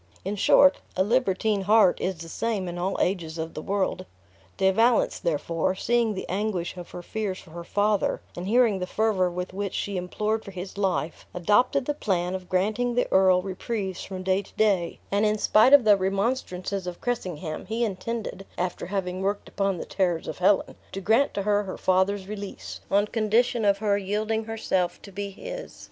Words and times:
In 0.25 0.35
short, 0.35 0.79
a 0.97 1.03
libertine 1.03 1.61
heart 1.61 2.01
is 2.01 2.15
the 2.17 2.27
same 2.27 2.67
in 2.67 2.79
all 2.79 2.97
ages 2.99 3.37
of 3.37 3.53
the 3.53 3.61
world. 3.61 4.05
De 4.57 4.71
Valence, 4.71 5.19
therefore, 5.19 5.75
seeing 5.75 6.15
the 6.15 6.27
anguish 6.27 6.75
of 6.75 6.89
her 6.89 7.03
fears 7.03 7.37
for 7.37 7.51
her 7.51 7.63
father, 7.63 8.19
and 8.35 8.47
hearing 8.47 8.79
the 8.79 8.87
fervor 8.87 9.29
with 9.29 9.53
which 9.53 9.75
she 9.75 9.97
implored 9.97 10.43
for 10.43 10.49
his 10.49 10.75
life, 10.75 11.27
adopted 11.35 11.85
the 11.85 11.93
plan 11.93 12.33
of 12.33 12.49
granting 12.49 12.95
the 12.95 13.07
earl 13.11 13.43
reprieves 13.43 14.03
from 14.03 14.23
day 14.23 14.41
to 14.41 14.53
day; 14.55 14.97
and 15.11 15.23
in 15.23 15.37
spite 15.37 15.71
of 15.71 15.83
the 15.83 15.95
remonstrances 15.95 16.87
of 16.87 16.99
Cressingham, 16.99 17.67
he 17.67 17.85
intended 17.85 18.43
(after 18.57 18.87
having 18.87 19.21
worked 19.21 19.47
upon 19.49 19.77
the 19.77 19.85
terrors 19.85 20.27
of 20.27 20.39
Helen), 20.39 20.73
to 20.93 20.99
grant 20.99 21.35
to 21.35 21.43
her 21.43 21.61
her 21.61 21.77
father's 21.77 22.27
release, 22.27 22.81
on 22.89 23.05
condition 23.05 23.63
of 23.63 23.77
her 23.77 23.99
yielding 23.99 24.45
herself 24.45 24.99
to 25.03 25.11
be 25.11 25.29
his. 25.29 25.79